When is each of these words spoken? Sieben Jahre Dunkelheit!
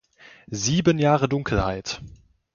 Sieben 0.49 0.97
Jahre 0.97 1.29
Dunkelheit! 1.29 2.01